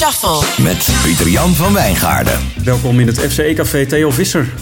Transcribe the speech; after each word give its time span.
Shuffle. 0.00 0.62
Met 0.62 0.88
Pieter-Jan 1.02 1.50
van 1.50 1.72
Wijngaarden. 1.72 2.40
Welkom 2.64 3.00
in 3.00 3.06
het 3.06 3.18
FCE-café 3.18 3.86
Theo 3.86 4.10
Visser. 4.10 4.52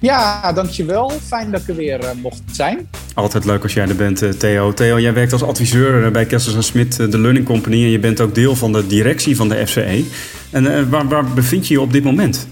Ja, 0.00 0.52
dankjewel. 0.52 1.10
Fijn 1.10 1.50
dat 1.50 1.60
ik 1.60 1.68
er 1.68 1.74
weer 1.74 2.04
uh, 2.04 2.10
mocht 2.22 2.42
zijn. 2.52 2.88
Altijd 3.14 3.44
leuk 3.44 3.62
als 3.62 3.72
jij 3.72 3.88
er 3.88 3.96
bent, 3.96 4.22
uh, 4.22 4.30
Theo. 4.30 4.72
Theo, 4.72 5.00
jij 5.00 5.12
werkt 5.12 5.32
als 5.32 5.42
adviseur 5.42 6.04
uh, 6.04 6.12
bij 6.12 6.26
Kessels 6.26 6.66
Smit, 6.66 6.96
de 6.96 7.18
Learning 7.18 7.46
Company. 7.46 7.74
En 7.74 7.90
je 7.90 7.98
bent 7.98 8.20
ook 8.20 8.34
deel 8.34 8.56
van 8.56 8.72
de 8.72 8.86
directie 8.86 9.36
van 9.36 9.48
de 9.48 9.66
FCE. 9.66 10.04
En 10.50 10.90
waar, 10.90 11.08
waar 11.08 11.24
bevind 11.24 11.68
je 11.68 11.74
je 11.74 11.80
op 11.80 11.92
dit 11.92 12.04
moment? 12.04 12.46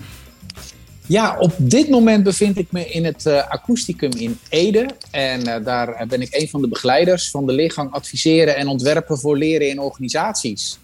Ja, 1.06 1.36
op 1.38 1.52
dit 1.56 1.88
moment 1.88 2.24
bevind 2.24 2.58
ik 2.58 2.66
me 2.70 2.86
in 2.86 3.04
het 3.04 3.26
uh, 3.26 3.48
Akoesticum 3.48 4.10
in 4.16 4.38
Ede. 4.48 4.88
En 5.10 5.48
uh, 5.48 5.54
daar 5.64 6.04
ben 6.08 6.20
ik 6.20 6.28
een 6.30 6.48
van 6.48 6.60
de 6.60 6.68
begeleiders 6.68 7.30
van 7.30 7.46
de 7.46 7.52
leergang 7.52 7.92
adviseren 7.92 8.56
en 8.56 8.68
ontwerpen 8.68 9.18
voor 9.18 9.36
leren 9.36 9.68
in 9.68 9.80
organisaties. 9.80 10.78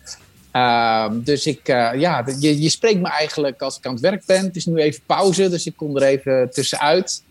Uh, 0.56 1.06
dus 1.12 1.46
ik, 1.46 1.60
ja, 1.66 2.24
je, 2.41 2.62
je 2.62 2.69
spreekt 2.69 3.01
me 3.01 3.09
eigenlijk 3.09 3.62
als 3.62 3.78
ik 3.78 3.87
aan 3.87 3.92
het 3.92 4.01
werk 4.01 4.23
ben. 4.27 4.45
Het 4.45 4.56
is 4.56 4.66
nu 4.66 4.77
even 4.77 5.01
pauze, 5.06 5.48
dus 5.48 5.66
ik 5.66 5.73
kom 5.77 5.97
er 5.97 6.02
even 6.02 6.51
tussenuit. 6.51 7.23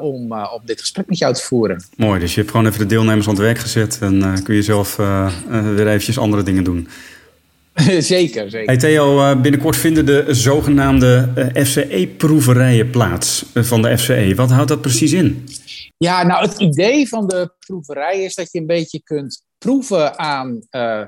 om 0.00 0.32
op 0.32 0.60
dit 0.64 0.80
gesprek 0.80 1.06
met 1.06 1.18
jou 1.18 1.34
te 1.34 1.42
voeren. 1.42 1.84
Mooi, 1.96 2.20
dus 2.20 2.34
je 2.34 2.40
hebt 2.40 2.50
gewoon 2.50 2.66
even 2.66 2.78
de 2.78 2.86
deelnemers 2.86 3.28
aan 3.28 3.34
het 3.34 3.42
werk 3.42 3.58
gezet 3.58 3.98
en 4.00 4.42
kun 4.42 4.54
je 4.54 4.62
zelf 4.62 4.96
weer 5.74 5.86
eventjes 5.86 6.18
andere 6.18 6.42
dingen 6.42 6.64
doen. 6.64 6.88
zeker, 7.98 8.50
zeker. 8.50 8.66
Hey 8.66 8.76
Theo, 8.76 9.36
binnenkort 9.36 9.76
vinden 9.76 10.06
de 10.06 10.24
zogenaamde 10.28 11.28
FCE-proeverijen 11.54 12.90
plaats 12.90 13.44
van 13.54 13.82
de 13.82 13.98
FCE. 13.98 14.32
Wat 14.36 14.50
houdt 14.50 14.68
dat 14.68 14.80
precies 14.80 15.12
in? 15.12 15.48
Ja, 16.04 16.22
nou 16.22 16.48
het 16.48 16.60
idee 16.60 17.08
van 17.08 17.26
de 17.26 17.52
proeverij 17.58 18.24
is 18.24 18.34
dat 18.34 18.52
je 18.52 18.58
een 18.58 18.66
beetje 18.66 19.02
kunt 19.02 19.44
proeven 19.58 20.18
aan 20.18 20.66
uh, 20.70 21.02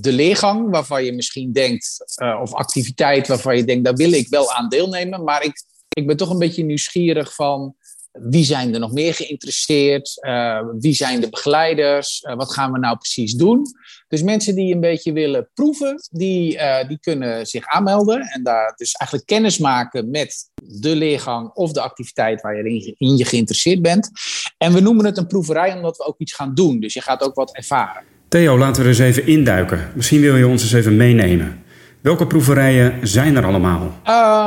de 0.00 0.12
leergang, 0.12 0.70
waarvan 0.70 1.04
je 1.04 1.12
misschien 1.12 1.52
denkt, 1.52 2.18
uh, 2.22 2.40
of 2.42 2.54
activiteit 2.54 3.28
waarvan 3.28 3.56
je 3.56 3.64
denkt, 3.64 3.84
daar 3.84 3.94
wil 3.94 4.12
ik 4.12 4.28
wel 4.28 4.52
aan 4.52 4.68
deelnemen. 4.68 5.24
Maar 5.24 5.44
ik, 5.44 5.64
ik 5.88 6.06
ben 6.06 6.16
toch 6.16 6.30
een 6.30 6.38
beetje 6.38 6.64
nieuwsgierig 6.64 7.34
van 7.34 7.76
wie 8.20 8.44
zijn 8.44 8.74
er 8.74 8.80
nog 8.80 8.92
meer 8.92 9.14
geïnteresseerd? 9.14 10.24
Uh, 10.26 10.60
wie 10.78 10.94
zijn 10.94 11.20
de 11.20 11.28
begeleiders? 11.28 12.22
Uh, 12.22 12.34
wat 12.34 12.52
gaan 12.52 12.72
we 12.72 12.78
nou 12.78 12.96
precies 12.96 13.34
doen? 13.34 13.62
Dus 14.08 14.22
mensen 14.22 14.54
die 14.54 14.74
een 14.74 14.80
beetje 14.80 15.12
willen 15.12 15.50
proeven, 15.54 16.08
die, 16.10 16.54
uh, 16.54 16.88
die 16.88 16.98
kunnen 17.00 17.46
zich 17.46 17.66
aanmelden. 17.66 18.20
En 18.20 18.42
daar 18.42 18.72
dus 18.76 18.92
eigenlijk 18.92 19.28
kennis 19.28 19.58
maken 19.58 20.10
met 20.10 20.50
de 20.64 20.96
leergang 20.96 21.50
of 21.50 21.72
de 21.72 21.80
activiteit 21.80 22.40
waar 22.40 22.56
je 22.56 22.94
in, 22.98 23.16
je 23.16 23.24
geïnteresseerd 23.24 23.82
bent. 23.82 24.10
En 24.58 24.72
we 24.72 24.80
noemen 24.80 25.04
het 25.04 25.16
een 25.16 25.26
proeverij 25.26 25.74
omdat 25.74 25.96
we 25.96 26.04
ook 26.04 26.18
iets 26.18 26.32
gaan 26.32 26.54
doen. 26.54 26.80
Dus 26.80 26.94
je 26.94 27.00
gaat 27.00 27.22
ook 27.22 27.34
wat 27.34 27.56
ervaren. 27.56 28.02
Theo, 28.28 28.58
laten 28.58 28.82
we 28.82 28.88
eens 28.88 28.98
even 28.98 29.26
induiken. 29.26 29.90
Misschien 29.94 30.20
wil 30.20 30.36
je 30.36 30.46
ons 30.46 30.62
eens 30.62 30.72
even 30.72 30.96
meenemen. 30.96 31.63
Welke 32.04 32.26
proeverijen 32.26 33.06
zijn 33.08 33.36
er 33.36 33.44
allemaal? 33.44 33.82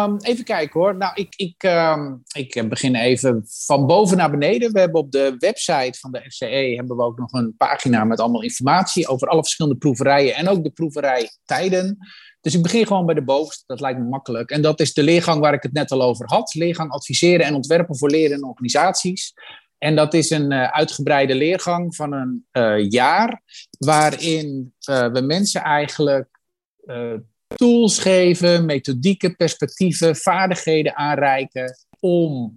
Um, 0.05 0.17
even 0.21 0.43
kijken 0.43 0.79
hoor. 0.79 0.97
Nou, 0.97 1.11
ik, 1.15 1.33
ik, 1.35 1.63
um, 1.63 2.23
ik 2.35 2.69
begin 2.69 2.95
even 2.95 3.45
van 3.47 3.85
boven 3.85 4.17
naar 4.17 4.31
beneden. 4.31 4.71
We 4.71 4.79
hebben 4.79 5.01
op 5.01 5.11
de 5.11 5.35
website 5.37 5.99
van 5.99 6.11
de 6.11 6.21
FCE 6.27 6.73
hebben 6.75 6.97
we 6.97 7.03
ook 7.03 7.17
nog 7.17 7.31
een 7.31 7.55
pagina 7.57 8.03
met 8.03 8.19
allemaal 8.19 8.43
informatie 8.43 9.07
over 9.07 9.27
alle 9.27 9.41
verschillende 9.41 9.77
proeverijen 9.77 10.35
en 10.35 10.47
ook 10.47 10.63
de 10.63 10.69
proeverijtijden. 10.69 11.97
Dus 12.41 12.55
ik 12.55 12.61
begin 12.61 12.87
gewoon 12.87 13.05
bij 13.05 13.15
de 13.15 13.23
bovenste, 13.23 13.63
dat 13.65 13.79
lijkt 13.79 13.99
me 13.99 14.05
makkelijk. 14.05 14.49
En 14.49 14.61
dat 14.61 14.79
is 14.79 14.93
de 14.93 15.03
leergang 15.03 15.39
waar 15.39 15.53
ik 15.53 15.63
het 15.63 15.73
net 15.73 15.91
al 15.91 16.01
over 16.01 16.25
had. 16.29 16.53
Leergang 16.53 16.91
adviseren 16.91 17.45
en 17.45 17.55
ontwerpen 17.55 17.97
voor 17.97 18.09
leren 18.09 18.37
en 18.37 18.45
organisaties. 18.45 19.33
En 19.77 19.95
dat 19.95 20.13
is 20.13 20.29
een 20.29 20.51
uh, 20.51 20.63
uitgebreide 20.63 21.35
leergang 21.35 21.95
van 21.95 22.13
een 22.13 22.45
uh, 22.51 22.89
jaar, 22.89 23.41
waarin 23.77 24.73
we 24.85 25.23
mensen 25.25 25.61
eigenlijk 25.61 26.35
tools 27.57 27.99
geven, 27.99 28.65
methodieken, 28.65 29.35
perspectieven, 29.35 30.15
vaardigheden 30.15 30.95
aanreiken 30.95 31.77
om 31.99 32.53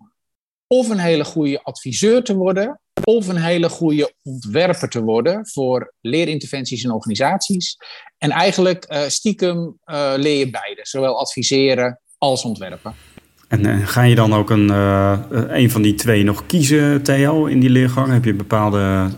of 0.67 0.89
een 0.89 0.99
hele 0.99 1.25
goede 1.25 1.63
adviseur 1.63 2.25
te 2.25 2.35
worden 2.35 2.81
of 3.05 3.29
een 3.29 3.37
hele 3.37 3.69
goede 3.69 4.15
ontwerper 4.23 4.89
te 4.89 5.03
worden 5.03 5.49
voor 5.49 5.95
leerinterventies 6.01 6.85
in 6.85 6.91
organisaties. 6.91 7.77
En 8.19 8.31
eigenlijk 8.31 8.87
uh, 8.93 9.03
stiekem 9.07 9.79
uh, 9.85 10.13
leer 10.17 10.39
je 10.39 10.51
beide, 10.51 10.81
zowel 10.83 11.19
adviseren 11.19 12.01
als 12.19 12.45
ontwerpen. 12.45 12.95
En 13.51 13.67
uh, 13.67 13.87
ga 13.87 14.03
je 14.03 14.15
dan 14.15 14.35
ook 14.35 14.51
een, 14.51 14.69
een 15.59 15.71
van 15.71 15.83
die 15.83 15.95
twee 15.95 16.25
nog 16.25 16.47
kiezen, 16.47 17.03
Theo, 17.03 17.47
in 17.47 17.61
die 17.61 17.71
leergang? 17.71 18.13
Heb 18.13 18.25
je 18.25 18.31
een 18.31 18.37
bepaalde 18.37 19.11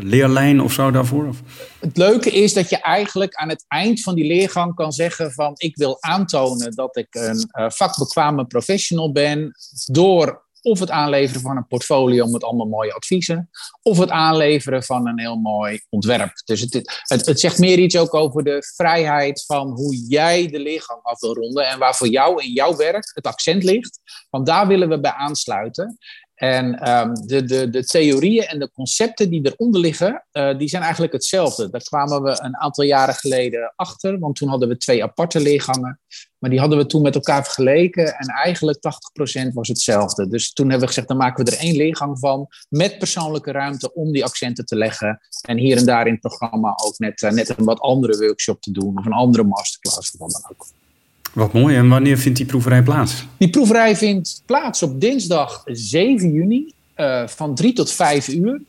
leerlijn 0.00 0.60
of 0.60 0.72
zo 0.72 0.90
daarvoor? 0.90 1.34
Het 1.80 1.96
leuke 1.96 2.30
is 2.30 2.52
dat 2.52 2.70
je 2.70 2.80
eigenlijk 2.80 3.34
aan 3.34 3.48
het 3.48 3.64
eind 3.68 4.02
van 4.02 4.14
die 4.14 4.26
leergang 4.26 4.74
kan 4.74 4.92
zeggen 4.92 5.32
van... 5.32 5.52
ik 5.56 5.76
wil 5.76 5.96
aantonen 6.00 6.74
dat 6.74 6.96
ik 6.96 7.08
een 7.10 7.48
vakbekwame 7.72 8.46
professional 8.46 9.12
ben... 9.12 9.52
door 9.86 10.48
of 10.62 10.78
het 10.78 10.90
aanleveren 10.90 11.40
van 11.40 11.56
een 11.56 11.66
portfolio 11.66 12.26
met 12.26 12.44
allemaal 12.44 12.66
mooie 12.66 12.94
adviezen, 12.94 13.50
of 13.82 13.98
het 13.98 14.10
aanleveren 14.10 14.82
van 14.82 15.06
een 15.06 15.20
heel 15.20 15.36
mooi 15.36 15.80
ontwerp. 15.88 16.32
Dus 16.44 16.60
het, 16.60 16.74
het, 17.02 17.26
het, 17.26 17.40
zegt 17.40 17.58
meer 17.58 17.78
iets 17.78 17.96
ook 17.96 18.14
over 18.14 18.44
de 18.44 18.72
vrijheid 18.76 19.44
van 19.46 19.70
hoe 19.70 19.96
jij 19.96 20.46
de 20.46 20.58
leergang 20.58 21.02
af 21.02 21.20
wil 21.20 21.34
ronden 21.34 21.68
en 21.68 21.78
waar 21.78 21.94
voor 21.94 22.08
jou 22.08 22.42
in 22.42 22.52
jouw 22.52 22.76
werk 22.76 23.10
het 23.14 23.26
accent 23.26 23.62
ligt. 23.64 24.00
Want 24.30 24.46
daar 24.46 24.66
willen 24.66 24.88
we 24.88 25.00
bij 25.00 25.12
aansluiten. 25.12 25.98
En 26.40 26.90
um, 26.90 27.26
de, 27.26 27.44
de, 27.44 27.70
de 27.70 27.84
theorieën 27.84 28.44
en 28.44 28.58
de 28.58 28.70
concepten 28.70 29.30
die 29.30 29.52
eronder 29.52 29.80
liggen, 29.80 30.24
uh, 30.32 30.58
die 30.58 30.68
zijn 30.68 30.82
eigenlijk 30.82 31.12
hetzelfde. 31.12 31.70
Daar 31.70 31.82
kwamen 31.82 32.22
we 32.22 32.42
een 32.42 32.56
aantal 32.56 32.84
jaren 32.84 33.14
geleden 33.14 33.72
achter, 33.76 34.18
want 34.18 34.36
toen 34.36 34.48
hadden 34.48 34.68
we 34.68 34.76
twee 34.76 35.02
aparte 35.02 35.40
leergangen. 35.40 36.00
Maar 36.38 36.50
die 36.50 36.58
hadden 36.58 36.78
we 36.78 36.86
toen 36.86 37.02
met 37.02 37.14
elkaar 37.14 37.44
vergeleken 37.44 38.14
en 38.14 38.26
eigenlijk 38.26 38.78
80% 39.48 39.52
was 39.52 39.68
hetzelfde. 39.68 40.28
Dus 40.28 40.52
toen 40.52 40.68
hebben 40.68 40.82
we 40.82 40.92
gezegd, 40.92 41.08
dan 41.08 41.16
maken 41.16 41.44
we 41.44 41.50
er 41.50 41.58
één 41.58 41.76
leergang 41.76 42.18
van, 42.18 42.46
met 42.68 42.98
persoonlijke 42.98 43.52
ruimte 43.52 43.94
om 43.94 44.12
die 44.12 44.24
accenten 44.24 44.64
te 44.64 44.76
leggen. 44.76 45.20
En 45.40 45.56
hier 45.56 45.76
en 45.76 45.84
daar 45.84 46.06
in 46.06 46.12
het 46.12 46.20
programma 46.20 46.78
ook 46.84 46.98
net, 46.98 47.22
uh, 47.22 47.30
net 47.30 47.58
een 47.58 47.64
wat 47.64 47.80
andere 47.80 48.18
workshop 48.18 48.60
te 48.60 48.72
doen, 48.72 48.98
of 48.98 49.06
een 49.06 49.12
andere 49.12 49.44
masterclass 49.44 50.12
of 50.12 50.18
wat 50.18 50.30
dan 50.30 50.50
ook. 50.50 50.66
Wat 51.32 51.52
mooi. 51.52 51.76
En 51.76 51.88
wanneer 51.88 52.18
vindt 52.18 52.38
die 52.38 52.46
proeverij 52.46 52.82
plaats? 52.82 53.26
Die 53.36 53.50
proeverij 53.50 53.96
vindt 53.96 54.42
plaats 54.46 54.82
op 54.82 55.00
dinsdag 55.00 55.62
7 55.64 56.32
juni 56.32 56.72
uh, 56.96 57.26
van 57.26 57.54
3 57.54 57.72
tot 57.72 57.92
5 57.92 58.28
uur. 58.28 58.60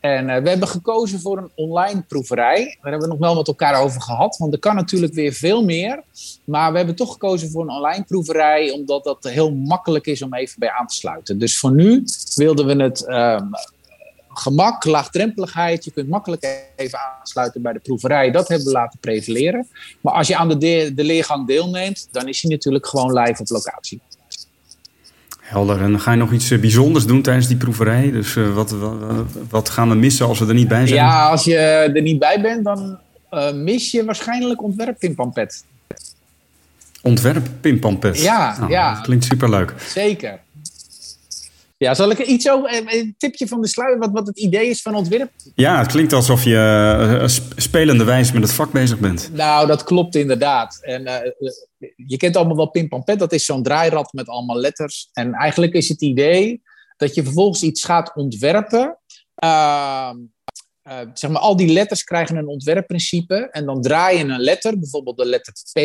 En 0.00 0.28
uh, 0.28 0.36
we 0.36 0.48
hebben 0.48 0.68
gekozen 0.68 1.20
voor 1.20 1.38
een 1.38 1.50
online 1.54 2.02
proeverij. 2.08 2.64
Daar 2.64 2.90
hebben 2.90 3.00
we 3.00 3.14
nog 3.14 3.18
wel 3.18 3.34
met 3.34 3.46
elkaar 3.46 3.82
over 3.82 4.00
gehad. 4.00 4.36
Want 4.36 4.52
er 4.52 4.58
kan 4.58 4.74
natuurlijk 4.74 5.14
weer 5.14 5.32
veel 5.32 5.64
meer. 5.64 6.02
Maar 6.44 6.70
we 6.70 6.76
hebben 6.76 6.94
toch 6.94 7.12
gekozen 7.12 7.50
voor 7.50 7.62
een 7.62 7.70
online 7.70 8.04
proeverij. 8.04 8.70
Omdat 8.70 9.04
dat 9.04 9.24
heel 9.24 9.52
makkelijk 9.52 10.06
is 10.06 10.22
om 10.22 10.34
even 10.34 10.58
bij 10.58 10.70
aan 10.70 10.86
te 10.86 10.94
sluiten. 10.94 11.38
Dus 11.38 11.58
voor 11.58 11.72
nu 11.72 12.04
wilden 12.34 12.66
we 12.66 12.82
het 12.82 13.08
um, 13.08 13.50
gemak, 14.34 14.84
laagdrempeligheid. 14.84 15.84
Je 15.84 15.90
kunt 15.90 16.08
makkelijk 16.08 16.70
even 16.76 16.98
aansluiten 17.20 17.62
bij 17.62 17.72
de 17.72 17.78
proeverij. 17.78 18.30
Dat 18.30 18.48
hebben 18.48 18.66
we 18.66 18.72
laten 18.72 18.98
prevaleren. 18.98 19.68
Maar 20.00 20.12
als 20.12 20.26
je 20.26 20.36
aan 20.36 20.48
de, 20.48 20.58
de, 20.58 20.92
de 20.94 21.04
leergang 21.04 21.46
deelneemt, 21.46 22.08
dan 22.10 22.28
is 22.28 22.42
hij 22.42 22.50
natuurlijk 22.50 22.86
gewoon 22.86 23.18
live 23.18 23.40
op 23.40 23.48
locatie. 23.48 24.00
Helder. 25.40 25.82
En 25.82 26.00
ga 26.00 26.10
je 26.10 26.16
nog 26.16 26.32
iets 26.32 26.48
bijzonders 26.48 27.06
doen 27.06 27.22
tijdens 27.22 27.46
die 27.46 27.56
proeverij? 27.56 28.10
Dus 28.10 28.34
uh, 28.34 28.54
wat, 28.54 28.70
wat, 28.70 28.94
wat, 29.50 29.68
gaan 29.68 29.88
we 29.88 29.94
missen 29.94 30.26
als 30.26 30.38
we 30.38 30.46
er 30.46 30.54
niet 30.54 30.68
bij 30.68 30.86
zijn? 30.86 31.00
Ja, 31.00 31.28
als 31.28 31.44
je 31.44 31.56
er 31.56 32.02
niet 32.02 32.18
bij 32.18 32.40
bent, 32.40 32.64
dan 32.64 32.98
uh, 33.30 33.52
mis 33.52 33.90
je 33.90 34.04
waarschijnlijk 34.04 34.62
ontwerp 34.62 34.98
Pimpampet. 34.98 35.64
Ontwerp 37.02 37.48
Pimpampet? 37.60 38.20
Ja, 38.20 38.56
oh, 38.62 38.68
ja. 38.68 38.94
Dat 38.94 39.02
klinkt 39.02 39.24
superleuk. 39.24 39.74
Zeker. 39.78 40.40
Ja, 41.76 41.94
zal 41.94 42.10
ik 42.10 42.18
er 42.18 42.26
iets 42.26 42.50
over, 42.50 42.82
een 42.86 43.14
tipje 43.18 43.48
van 43.48 43.60
de 43.60 43.68
sluier, 43.68 43.98
wat, 43.98 44.10
wat 44.12 44.26
het 44.26 44.38
idee 44.38 44.68
is 44.68 44.82
van 44.82 44.94
ontwerp? 44.94 45.30
Ja, 45.54 45.78
het 45.78 45.86
klinkt 45.86 46.12
alsof 46.12 46.44
je 46.44 47.18
uh, 47.20 47.28
spelende 47.56 48.04
wijs 48.04 48.32
met 48.32 48.42
het 48.42 48.52
vak 48.52 48.72
bezig 48.72 48.98
bent. 48.98 49.30
Nou, 49.32 49.66
dat 49.66 49.84
klopt 49.84 50.14
inderdaad. 50.14 50.78
En 50.80 51.02
uh, 51.02 51.16
je 51.96 52.16
kent 52.16 52.36
allemaal 52.36 52.56
wel 52.56 52.70
Pim 52.70 52.88
Pam 52.88 53.04
Pet, 53.04 53.18
dat 53.18 53.32
is 53.32 53.44
zo'n 53.44 53.62
draairad 53.62 54.12
met 54.12 54.28
allemaal 54.28 54.56
letters. 54.56 55.08
En 55.12 55.32
eigenlijk 55.32 55.72
is 55.72 55.88
het 55.88 56.02
idee 56.02 56.62
dat 56.96 57.14
je 57.14 57.22
vervolgens 57.22 57.62
iets 57.62 57.84
gaat 57.84 58.14
ontwerpen. 58.14 58.98
Uh, 59.44 60.10
uh, 60.88 61.00
zeg 61.14 61.30
maar, 61.30 61.40
al 61.40 61.56
die 61.56 61.72
letters 61.72 62.04
krijgen 62.04 62.36
een 62.36 62.46
ontwerpprincipe. 62.46 63.48
En 63.50 63.66
dan 63.66 63.82
draai 63.82 64.18
je 64.18 64.24
een 64.24 64.40
letter, 64.40 64.78
bijvoorbeeld 64.78 65.16
de 65.16 65.26
letter 65.26 65.52
P. 65.72 65.78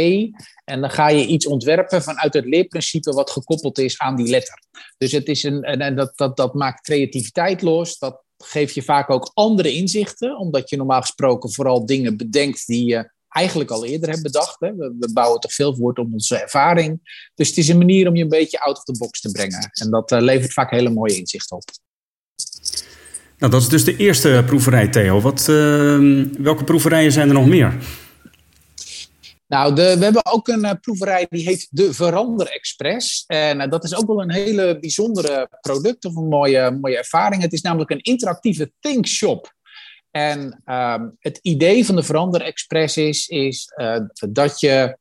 En 0.66 0.82
dan 0.82 0.90
ga 0.90 1.10
je 1.10 1.26
iets 1.26 1.48
ontwerpen 1.48 2.04
vanuit 2.04 2.34
het 2.34 2.46
leerprincipe 2.46 3.12
wat 3.12 3.32
gekoppeld 3.32 3.78
is 3.78 4.00
aan 4.00 4.16
die 4.16 4.28
letter. 4.28 4.60
Dus 4.98 5.12
het 5.12 5.28
is 5.28 5.44
een, 5.44 5.64
en 5.64 5.96
dat, 5.96 6.12
dat, 6.16 6.38
dat 6.38 6.54
maakt 6.54 6.82
creativiteit 6.82 7.62
los. 7.62 7.98
Dat 7.98 8.24
geeft 8.38 8.74
je 8.74 8.84
vaak 8.84 9.10
ook 9.10 9.32
andere 9.34 9.74
inzichten. 9.74 10.38
Omdat 10.38 10.70
je 10.70 10.78
normaal 10.78 11.02
gesproken 11.02 11.54
vooral 11.54 11.86
dingen 11.86 12.18
bedenkt 12.18 12.68
die 12.68 12.86
je 12.86 13.12
eigenlijk 13.30 13.70
al 13.72 13.86
eerder 13.86 14.10
hebt 14.10 14.24
bedacht. 14.24 14.60
Hè. 14.60 14.76
We, 14.76 14.96
we, 15.00 15.14
bouwen 15.14 15.40
toch 15.40 15.54
veel 15.54 15.76
voort 15.76 16.00
op 16.00 16.14
onze 16.14 16.38
ervaring. 16.38 17.00
Dus 17.36 17.48
het 17.48 17.58
is 17.58 17.68
een 17.68 17.78
manier 17.78 18.08
om 18.08 18.16
je 18.16 18.24
een 18.24 18.30
beetje 18.30 18.60
out 18.60 18.78
of 18.78 18.84
the 18.84 18.98
box 18.98 19.22
te 19.22 19.32
brengen. 19.32 19.70
En 19.72 19.90
dat 19.90 20.12
uh, 20.12 20.20
levert 20.20 20.54
vaak 20.54 20.72
hele 20.72 20.90
mooie 20.90 21.18
inzichten 21.18 21.58
op. 21.58 21.64
Nou, 23.40 23.52
dat 23.52 23.62
is 23.62 23.70
dus 23.70 23.84
de 23.84 23.96
eerste 23.96 24.44
proeverij, 24.46 24.88
Theo. 24.88 25.22
Wat, 25.22 25.48
uh, 25.50 26.26
welke 26.38 26.64
proeverijen 26.64 27.12
zijn 27.12 27.28
er 27.28 27.34
nog 27.34 27.48
meer? 27.48 27.78
Nou, 29.48 29.74
we 29.74 29.82
hebben 29.82 30.26
ook 30.26 30.48
een 30.48 30.64
uh, 30.64 30.72
proeverij 30.82 31.26
die 31.30 31.44
heet 31.44 31.68
de 31.70 31.94
Verander 31.94 32.48
Express. 32.52 33.24
En 33.28 33.62
uh, 33.62 33.70
dat 33.70 33.84
is 33.84 33.96
ook 33.96 34.08
wel 34.08 34.22
een 34.22 34.32
hele 34.32 34.80
bijzondere 34.80 35.50
product 35.62 36.06
of 36.06 36.16
een 36.16 36.28
mooie, 36.28 36.72
mooie 36.82 36.98
ervaring. 36.98 37.42
Het 37.42 37.54
is 37.54 37.62
namelijk 37.62 37.92
een 37.92 38.02
interactieve 38.02 38.72
think 38.80 39.08
shop. 39.08 39.54
En 40.12 40.62
uh, 40.66 41.02
het 41.20 41.40
idee 41.42 41.86
van 41.86 41.96
de 41.96 42.04
Verander 42.04 42.42
Express 42.42 42.98
is, 42.98 43.28
is 43.28 43.74
uh, 43.76 44.00
dat 44.30 44.60
je 44.60 44.98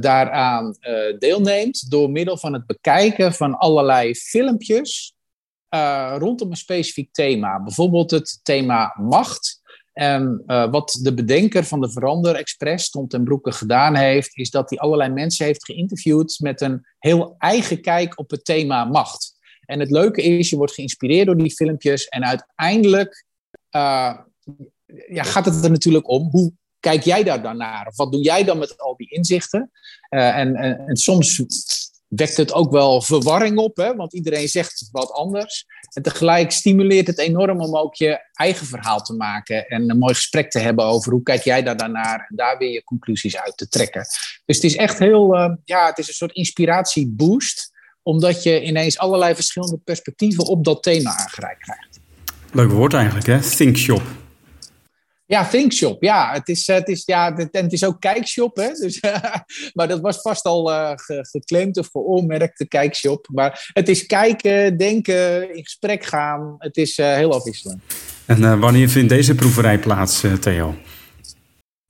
daaraan 0.00 0.76
deelneemt 1.18 1.90
door 1.90 2.10
middel 2.10 2.38
van 2.38 2.52
het 2.52 2.66
bekijken 2.66 3.34
van 3.34 3.58
allerlei 3.58 4.14
filmpjes 4.14 5.15
rondom 6.18 6.50
een 6.50 6.56
specifiek 6.56 7.12
thema. 7.12 7.62
Bijvoorbeeld 7.62 8.10
het 8.10 8.40
thema 8.42 8.94
macht. 9.00 9.60
En 9.92 10.42
uh, 10.46 10.70
wat 10.70 10.98
de 11.02 11.14
bedenker 11.14 11.64
van 11.64 11.80
de 11.80 11.90
Verander 11.90 12.34
Express, 12.34 12.90
Tom 12.90 13.08
ten 13.08 13.24
Broeke, 13.24 13.52
gedaan 13.52 13.94
heeft, 13.94 14.36
is 14.36 14.50
dat 14.50 14.70
hij 14.70 14.78
allerlei 14.78 15.12
mensen 15.12 15.46
heeft 15.46 15.64
geïnterviewd 15.64 16.38
met 16.40 16.60
een 16.60 16.86
heel 16.98 17.34
eigen 17.38 17.80
kijk 17.80 18.18
op 18.18 18.30
het 18.30 18.44
thema 18.44 18.84
macht. 18.84 19.34
En 19.64 19.80
het 19.80 19.90
leuke 19.90 20.22
is, 20.22 20.50
je 20.50 20.56
wordt 20.56 20.72
geïnspireerd 20.72 21.26
door 21.26 21.36
die 21.36 21.54
filmpjes 21.54 22.08
en 22.08 22.24
uiteindelijk 22.24 23.24
uh, 23.70 24.16
ja, 25.08 25.22
gaat 25.22 25.44
het 25.44 25.64
er 25.64 25.70
natuurlijk 25.70 26.08
om, 26.08 26.28
hoe 26.30 26.52
kijk 26.80 27.02
jij 27.02 27.22
daar 27.22 27.42
dan 27.42 27.56
naar? 27.56 27.86
Of 27.86 27.96
wat 27.96 28.12
doe 28.12 28.22
jij 28.22 28.44
dan 28.44 28.58
met 28.58 28.78
al 28.78 28.96
die 28.96 29.10
inzichten? 29.10 29.70
En, 30.08 30.56
en, 30.56 30.78
en 30.78 30.96
soms 30.96 31.34
wekt 32.08 32.36
het 32.36 32.52
ook 32.52 32.70
wel 32.70 33.02
verwarring 33.02 33.58
op, 33.58 33.76
hè? 33.76 33.96
want 33.96 34.14
iedereen 34.14 34.48
zegt 34.48 34.88
wat 34.92 35.12
anders. 35.12 35.66
En 35.92 36.02
tegelijk 36.02 36.50
stimuleert 36.50 37.06
het 37.06 37.18
enorm 37.18 37.60
om 37.60 37.76
ook 37.76 37.94
je 37.94 38.18
eigen 38.32 38.66
verhaal 38.66 39.00
te 39.00 39.14
maken 39.14 39.66
en 39.66 39.90
een 39.90 39.98
mooi 39.98 40.14
gesprek 40.14 40.50
te 40.50 40.58
hebben 40.58 40.84
over 40.84 41.12
hoe 41.12 41.22
kijk 41.22 41.42
jij 41.42 41.62
daar 41.62 41.90
naar 41.90 42.26
en 42.28 42.36
daar 42.36 42.58
weer 42.58 42.70
je 42.70 42.84
conclusies 42.84 43.36
uit 43.36 43.56
te 43.56 43.68
trekken. 43.68 44.04
Dus 44.44 44.56
het 44.56 44.64
is 44.64 44.76
echt 44.76 44.98
heel, 44.98 45.36
uh, 45.36 45.54
ja, 45.64 45.86
het 45.86 45.98
is 45.98 46.08
een 46.08 46.14
soort 46.14 46.32
inspiratieboost, 46.32 47.70
omdat 48.02 48.42
je 48.42 48.62
ineens 48.62 48.98
allerlei 48.98 49.34
verschillende 49.34 49.78
perspectieven 49.84 50.44
op 50.44 50.64
dat 50.64 50.82
thema 50.82 51.16
aangereikt 51.16 51.62
krijgt. 51.62 52.00
Leuk 52.52 52.70
woord 52.70 52.94
eigenlijk, 52.94 53.26
hè? 53.26 53.40
Thinkshop. 53.40 54.02
Ja, 55.26 55.48
ThinkShop. 55.48 56.02
Ja, 56.02 56.32
het 56.32 56.48
is, 56.48 56.66
het 56.66 56.88
is, 56.88 57.02
ja, 57.04 57.36
en 57.36 57.50
het 57.50 57.72
is 57.72 57.84
ook 57.84 58.00
Kijkshop. 58.00 58.56
Hè? 58.56 58.72
Dus, 58.72 59.00
maar 59.74 59.88
dat 59.88 60.00
was 60.00 60.20
vast 60.20 60.44
al 60.44 60.72
uh, 60.72 60.92
geclaimd 60.96 61.78
of 61.78 61.88
geoormerkt, 61.92 62.58
de 62.58 62.68
Kijkshop. 62.68 63.28
Maar 63.32 63.70
het 63.72 63.88
is 63.88 64.06
kijken, 64.06 64.76
denken, 64.76 65.54
in 65.54 65.62
gesprek 65.62 66.04
gaan. 66.04 66.54
Het 66.58 66.76
is 66.76 66.98
uh, 66.98 67.14
heel 67.14 67.32
afwisselend. 67.32 67.82
En 68.26 68.40
uh, 68.40 68.60
wanneer 68.60 68.88
vindt 68.88 69.08
deze 69.08 69.34
proeverij 69.34 69.78
plaats, 69.78 70.24
Theo? 70.40 70.74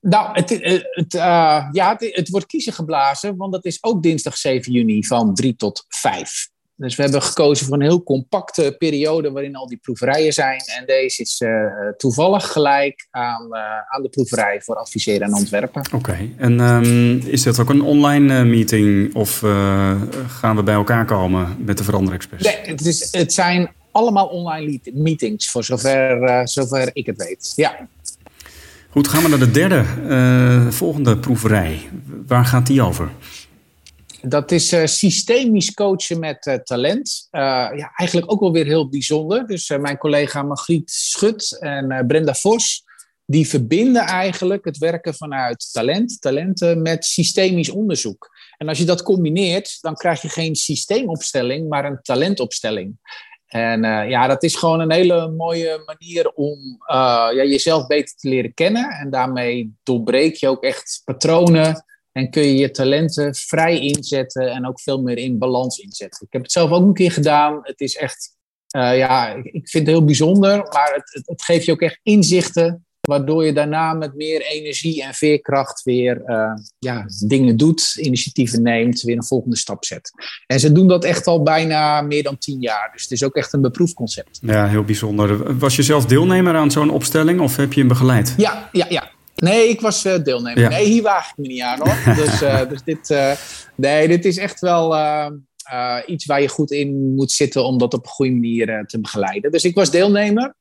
Nou, 0.00 0.28
het, 0.32 0.50
het, 0.50 1.12
ja, 1.12 1.96
het, 1.98 2.14
het, 2.16 2.28
wordt 2.28 2.46
kiezen 2.46 2.72
geblazen, 2.72 3.36
want 3.36 3.52
dat 3.52 3.64
is 3.64 3.78
ook 3.80 4.02
dinsdag 4.02 4.36
7 4.36 4.72
juni 4.72 5.04
van 5.04 5.34
3 5.34 5.56
tot 5.56 5.84
5. 5.88 6.48
Dus 6.78 6.96
we 6.96 7.02
hebben 7.02 7.23
gekozen 7.23 7.67
voor 7.67 7.75
een 7.75 7.82
heel 7.82 8.02
compacte 8.02 8.75
periode 8.78 9.31
waarin 9.31 9.56
al 9.56 9.69
die 9.69 9.78
proeverijen 9.82 10.32
zijn. 10.32 10.61
En 10.78 10.87
deze 10.87 11.23
is 11.23 11.40
uh, 11.40 11.50
toevallig 11.96 12.52
gelijk 12.52 13.06
aan, 13.11 13.46
uh, 13.50 13.61
aan 13.88 14.02
de 14.02 14.08
proeverij 14.08 14.61
voor 14.61 14.75
adviseren 14.75 15.26
en 15.26 15.34
ontwerpen. 15.34 15.82
Oké, 15.87 15.96
okay. 15.96 16.34
en 16.37 16.61
um, 16.61 17.19
is 17.26 17.43
dat 17.43 17.58
ook 17.58 17.69
een 17.69 17.82
online 17.82 18.34
uh, 18.34 18.50
meeting 18.50 19.14
of 19.14 19.38
gaan 20.28 20.56
we 20.56 20.62
bij 20.62 20.75
elkaar 20.75 21.05
komen 21.05 21.56
met 21.58 21.78
de 21.78 21.84
Verander 21.84 22.14
Express? 22.14 22.44
Nee, 22.44 22.67
het, 22.67 22.87
is, 22.87 23.08
het 23.12 23.32
zijn 23.32 23.70
allemaal 23.90 24.26
online 24.26 24.81
meetings, 24.93 25.50
voor 25.50 25.64
zover, 25.64 26.49
zover 26.49 26.90
ik 26.93 27.06
het 27.06 27.17
weet. 27.17 27.52
Ja. 27.56 27.88
Goed, 28.90 29.08
gaan 29.08 29.23
we 29.23 29.28
naar 29.28 29.38
de 29.38 29.50
derde, 29.50 29.84
volgende 30.73 31.19
proeverij. 31.19 31.88
Waar 32.26 32.44
gaat 32.44 32.67
die 32.67 32.82
over? 32.82 33.11
Dat 34.28 34.50
is 34.50 34.73
uh, 34.73 34.87
systemisch 34.87 35.75
coachen 35.75 36.19
met 36.19 36.46
uh, 36.46 36.55
talent. 36.55 37.28
Uh, 37.31 37.40
ja, 37.76 37.93
eigenlijk 37.94 38.32
ook 38.32 38.40
wel 38.40 38.52
weer 38.52 38.64
heel 38.64 38.88
bijzonder. 38.88 39.46
Dus 39.46 39.69
mijn 39.69 39.99
collega 39.99 40.43
Margriet 40.43 40.90
Schut 40.90 41.58
en 41.61 42.05
Brenda 42.06 42.34
Vos... 42.34 42.84
die 43.25 43.49
verbinden 43.49 44.02
eigenlijk 44.02 44.64
het 44.64 44.78
werken 44.78 45.14
vanuit 45.14 45.73
talent, 45.73 46.20
talenten... 46.20 46.82
met 46.82 47.05
systemisch 47.05 47.70
onderzoek. 47.70 48.31
En 48.56 48.69
als 48.69 48.78
je 48.78 48.84
dat 48.84 49.02
combineert, 49.02 49.78
dan 49.81 49.94
krijg 49.94 50.23
je 50.23 50.28
geen 50.28 50.55
systeemopstelling... 50.55 51.69
maar 51.69 51.84
een 51.84 51.99
talentopstelling. 52.02 52.99
En 53.46 53.82
ja, 54.08 54.26
dat 54.26 54.43
is 54.43 54.55
gewoon 54.55 54.81
een 54.81 54.93
hele 54.93 55.31
mooie 55.31 55.82
manier 55.87 56.31
om 56.32 56.58
ja, 56.88 57.44
jezelf 57.44 57.87
beter 57.87 58.14
te 58.17 58.28
leren 58.28 58.55
kennen. 58.55 58.90
En 58.90 59.11
daarmee 59.11 59.73
doorbreek 59.82 60.34
je 60.34 60.49
ook 60.49 60.62
echt 60.62 61.02
patronen 61.05 61.84
en 62.16 62.30
kun 62.30 62.42
je 62.42 62.56
je 62.56 62.70
talenten 62.70 63.34
vrij 63.34 63.80
inzetten 63.80 64.50
en 64.50 64.66
ook 64.66 64.80
veel 64.80 65.02
meer 65.02 65.18
in 65.18 65.38
balans 65.38 65.78
inzetten. 65.78 66.26
Ik 66.26 66.32
heb 66.32 66.42
het 66.42 66.52
zelf 66.52 66.70
ook 66.70 66.82
een 66.82 66.94
keer 66.94 67.12
gedaan. 67.12 67.58
Het 67.62 67.80
is 67.80 67.96
echt, 67.96 68.36
uh, 68.76 68.96
ja, 68.96 69.34
ik, 69.34 69.68
vind 69.68 69.86
het 69.86 69.96
heel 69.96 70.04
bijzonder, 70.04 70.56
maar 70.56 70.92
het, 70.94 71.14
het, 71.14 71.26
het, 71.26 71.42
geeft 71.42 71.64
je 71.64 71.72
ook 71.72 71.80
echt 71.80 72.00
inzichten, 72.02 72.86
waardoor 73.00 73.44
je 73.44 73.52
daarna 73.52 73.92
met 73.92 74.14
meer 74.14 74.42
energie 74.42 75.02
en 75.02 75.14
veerkracht 75.14 75.82
weer 75.82 76.22
uh, 76.26 76.52
ja, 76.78 77.04
dingen 77.26 77.56
doet, 77.56 77.96
initiatieven 78.00 78.62
neemt, 78.62 79.02
weer 79.02 79.16
een 79.16 79.24
volgende 79.24 79.56
stap 79.56 79.84
zet. 79.84 80.10
En 80.46 80.60
ze 80.60 80.72
doen 80.72 80.88
dat 80.88 81.04
echt 81.04 81.26
al 81.26 81.42
bijna 81.42 82.00
meer 82.00 82.22
dan 82.22 82.38
tien 82.38 82.60
jaar, 82.60 82.90
dus 82.92 83.02
het 83.02 83.10
is 83.10 83.24
ook 83.24 83.34
echt 83.34 83.52
een 83.52 83.62
beproefd 83.62 83.94
concept. 83.94 84.38
Ja, 84.42 84.66
heel 84.68 84.84
bijzonder. 84.84 85.58
Was 85.58 85.76
je 85.76 85.82
zelf 85.82 86.06
deelnemer 86.06 86.54
aan 86.54 86.70
zo'n 86.70 86.90
opstelling 86.90 87.40
of 87.40 87.56
heb 87.56 87.72
je 87.72 87.78
hem 87.78 87.88
begeleid? 87.88 88.34
Ja, 88.36 88.68
ja, 88.72 88.86
ja. 88.88 89.14
Nee, 89.36 89.68
ik 89.68 89.80
was 89.80 90.06
uh, 90.06 90.22
deelnemer. 90.22 90.62
Ja. 90.62 90.68
Nee, 90.68 90.86
hier 90.86 91.02
waag 91.02 91.30
ik 91.30 91.36
me 91.36 91.46
niet 91.46 91.62
aan 91.62 91.78
hoor. 91.78 92.14
dus, 92.24 92.42
uh, 92.42 92.68
dus 92.68 92.82
dit, 92.82 93.10
uh, 93.10 93.32
nee, 93.74 94.08
dit 94.08 94.24
is 94.24 94.36
echt 94.36 94.60
wel 94.60 94.96
iets 96.06 96.26
waar 96.26 96.40
je 96.40 96.48
goed 96.48 96.70
in 96.70 97.14
moet 97.14 97.32
zitten 97.32 97.64
om 97.64 97.78
dat 97.78 97.94
op 97.94 98.04
een 98.04 98.10
goede 98.10 98.32
manier 98.32 98.84
te 98.86 99.00
begeleiden. 99.00 99.50
Dus 99.50 99.64
ik 99.64 99.74
was 99.74 99.90
deelnemer. 99.90 100.54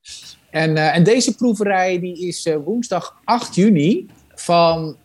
En, 0.50 0.78
en 0.78 1.04
deze 1.04 1.36
proeverij 1.36 2.00
die 2.00 2.28
is 2.28 2.50
woensdag 2.66 3.20
8 3.24 3.56
juni 3.56 4.06
van 4.36 4.98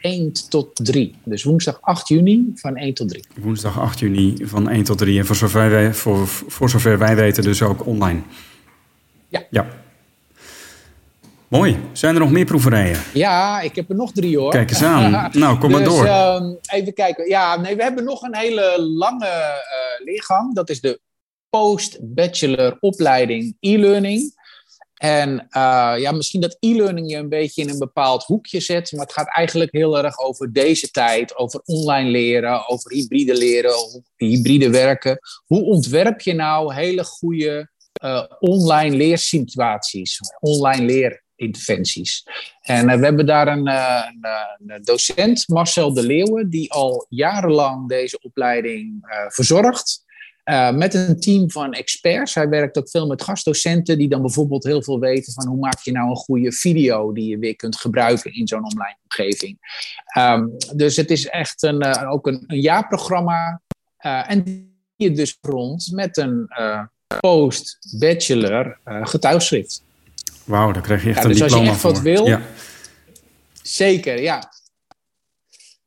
1 0.00 0.32
tot 0.48 0.70
3. 0.74 1.14
Dus 1.24 1.42
woensdag 1.42 1.78
8 1.80 2.08
juni 2.08 2.52
van 2.54 2.76
1 2.76 2.94
tot 2.94 3.08
3. 3.08 3.24
Woensdag 3.40 3.80
8 3.80 3.98
juni 3.98 4.36
van 4.42 4.68
1 4.68 4.84
tot 4.84 4.98
3. 4.98 5.18
En 5.18 5.26
voor 5.26 5.36
zover 5.36 5.70
wij, 5.70 5.94
voor, 5.94 6.26
voor 6.26 6.70
zover 6.70 6.98
wij 6.98 7.16
weten 7.16 7.42
dus 7.42 7.62
ook 7.62 7.86
online. 7.86 8.20
Ja. 9.28 9.42
ja. 9.50 9.83
Mooi. 11.48 11.78
Zijn 11.92 12.14
er 12.14 12.20
nog 12.20 12.30
meer 12.30 12.44
proeverijen? 12.44 13.02
Ja, 13.12 13.60
ik 13.60 13.74
heb 13.74 13.88
er 13.88 13.96
nog 13.96 14.12
drie 14.12 14.38
hoor. 14.38 14.50
Kijk 14.50 14.70
eens 14.70 14.82
aan. 14.82 15.10
nou, 15.32 15.58
kom 15.58 15.70
maar 15.70 15.84
dus, 15.84 15.88
door. 15.88 16.04
Uh, 16.04 16.50
even 16.66 16.94
kijken. 16.94 17.28
Ja, 17.28 17.56
nee, 17.56 17.76
we 17.76 17.82
hebben 17.82 18.04
nog 18.04 18.22
een 18.22 18.36
hele 18.36 18.82
lange 18.82 19.26
uh, 19.26 20.04
leergang. 20.04 20.54
Dat 20.54 20.70
is 20.70 20.80
de 20.80 21.00
post-bachelor 21.48 22.76
opleiding 22.80 23.56
e-learning. 23.60 24.42
En 24.94 25.30
uh, 25.30 25.94
ja, 25.96 26.12
misschien 26.12 26.40
dat 26.40 26.56
e-learning 26.60 27.10
je 27.10 27.16
een 27.16 27.28
beetje 27.28 27.62
in 27.62 27.68
een 27.68 27.78
bepaald 27.78 28.24
hoekje 28.24 28.60
zet. 28.60 28.92
Maar 28.92 29.04
het 29.04 29.14
gaat 29.14 29.36
eigenlijk 29.36 29.72
heel 29.72 29.98
erg 29.98 30.18
over 30.18 30.52
deze 30.52 30.90
tijd. 30.90 31.36
Over 31.36 31.60
online 31.64 32.10
leren, 32.10 32.68
over 32.68 32.92
hybride 32.92 33.36
leren, 33.36 33.74
hybride 34.16 34.70
werken. 34.70 35.18
Hoe 35.46 35.62
ontwerp 35.62 36.20
je 36.20 36.34
nou 36.34 36.74
hele 36.74 37.04
goede 37.04 37.70
uh, 38.04 38.24
online 38.38 38.96
leersituaties? 38.96 40.18
Online 40.40 40.84
leer 40.84 41.23
interventies. 41.36 42.26
En 42.60 42.88
uh, 42.88 42.96
we 42.96 43.04
hebben 43.04 43.26
daar 43.26 43.48
een, 43.48 43.68
uh, 43.68 44.04
een, 44.66 44.82
docent, 44.82 45.48
Marcel 45.48 45.94
de 45.94 46.06
Leeuwen, 46.06 46.50
die 46.50 46.72
al 46.72 47.06
jarenlang 47.08 47.88
deze 47.88 48.18
opleiding 48.22 49.06
verzorgt. 49.28 50.02
met 50.74 50.94
een 50.94 51.20
team 51.20 51.50
van 51.50 51.72
experts. 51.72 52.34
Hij 52.34 52.48
werkt 52.48 52.78
ook 52.78 52.90
veel 52.90 53.06
met 53.06 53.22
gastdocenten 53.22 53.98
die 53.98 54.08
dan 54.08 54.20
bijvoorbeeld 54.20 54.64
heel 54.64 54.82
veel 54.82 55.00
weten 55.00 55.32
van 55.32 55.46
hoe 55.46 55.58
maak 55.58 55.80
je 55.82 55.92
nou 55.92 56.10
een 56.10 56.16
goede 56.16 56.52
video 56.52 57.12
die 57.12 57.28
je 57.28 57.38
weer 57.38 57.56
kunt 57.56 57.76
gebruiken 57.76 58.34
in 58.34 58.48
zo'n 58.48 58.64
online 58.64 58.96
omgeving. 59.02 59.58
Um, 60.18 60.56
dus 60.76 60.96
het 60.96 61.10
is 61.10 61.26
echt 61.26 61.62
een, 61.62 62.06
ook 62.06 62.26
een, 62.26 62.44
een 62.46 62.60
jaarprogramma. 62.60 63.60
en 63.98 64.42
die 64.44 64.72
je 64.96 65.12
dus 65.12 65.38
rond 65.40 65.90
met 65.92 66.16
een 66.16 66.48
post-bachelor 67.20 68.78
getuigschrift. 68.84 69.83
Wauw, 70.44 70.72
daar 70.72 70.82
krijg 70.82 71.02
je 71.02 71.08
echt 71.08 71.18
ja, 71.18 71.24
een 71.24 71.28
dus 71.28 71.38
diploma 71.38 71.70
als 71.70 71.80
je 71.80 71.88
echt 71.88 71.94
wat 71.94 72.00
wil, 72.00 72.26
ja. 72.26 72.42
zeker, 73.62 74.22
ja. 74.22 74.52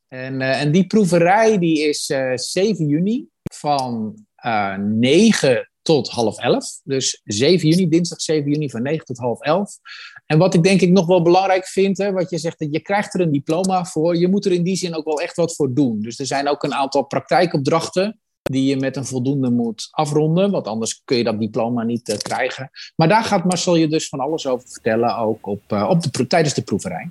En, 0.07 0.41
uh, 0.41 0.61
en 0.61 0.71
die 0.71 0.87
proeverij 0.87 1.57
die 1.57 1.87
is 1.89 2.09
uh, 2.09 2.31
eh, 2.31 2.37
7 2.37 2.87
juni 2.87 3.27
van 3.53 4.15
uh, 4.45 4.73
eh, 4.73 4.79
9 4.79 5.69
tot 5.81 6.09
half 6.09 6.39
11. 6.39 6.79
Dus 6.83 7.21
7 7.23 7.69
juni, 7.69 7.89
dinsdag 7.89 8.21
7 8.21 8.51
juni 8.51 8.69
van 8.69 8.81
9 8.81 9.05
tot 9.05 9.17
half 9.17 9.41
11. 9.41 9.77
En 10.25 10.37
wat 10.37 10.53
ik 10.53 10.63
denk 10.63 10.81
ik 10.81 10.89
nog 10.89 11.05
wel 11.05 11.21
belangrijk 11.21 11.67
vind, 11.67 11.97
hè, 11.97 12.11
wat 12.11 12.29
je 12.29 12.37
zegt, 12.37 12.59
dat 12.59 12.71
je 12.71 12.79
krijgt 12.79 13.13
er 13.13 13.21
een 13.21 13.31
diploma 13.31 13.85
voor. 13.85 14.17
Je 14.17 14.27
moet 14.27 14.45
er 14.45 14.51
in 14.51 14.63
die 14.63 14.75
zin 14.75 14.95
ook 14.95 15.05
wel 15.05 15.21
echt 15.21 15.35
wat 15.35 15.55
voor 15.55 15.73
doen. 15.73 16.01
Dus 16.01 16.19
er 16.19 16.25
zijn 16.25 16.47
ook 16.47 16.63
een 16.63 16.73
aantal 16.73 17.03
praktijkopdrachten 17.03 18.19
die 18.47 18.65
je 18.65 18.77
met 18.77 18.95
een 18.95 19.05
voldoende 19.05 19.49
moet 19.49 19.87
afronden, 19.91 20.51
want 20.51 20.67
anders 20.67 21.01
kun 21.05 21.17
je 21.17 21.23
dat 21.23 21.39
diploma 21.39 21.83
niet 21.83 22.09
uh, 22.09 22.17
krijgen. 22.17 22.69
Maar 22.95 23.07
daar 23.07 23.23
gaat 23.23 23.43
Marcel 23.43 23.75
je 23.75 23.87
dus 23.87 24.09
van 24.09 24.19
alles 24.19 24.47
over 24.47 24.67
vertellen, 24.69 25.17
ook 25.17 25.47
op, 25.47 25.61
uh, 25.67 25.89
op 25.89 26.03
de, 26.03 26.27
tijdens 26.27 26.53
de 26.53 26.61
proeverij. 26.61 27.09